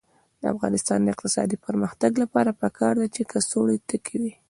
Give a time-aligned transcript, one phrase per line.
[0.41, 4.33] د افغانستان د اقتصادي پرمختګ لپاره پکار ده چې کڅوړې تکې وي.